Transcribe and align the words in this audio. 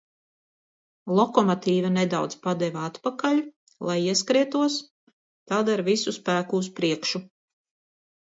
Lokomotīve 1.17 1.89
nedaudz 1.97 2.37
padeva 2.45 2.85
atpakaļ, 2.91 3.43
lai 3.89 3.97
ieskrietos, 4.13 4.77
tad 5.53 5.69
ar 5.77 5.83
visu 5.93 6.15
spēku 6.19 6.63
uz 6.65 6.71
priekšu. 6.81 7.23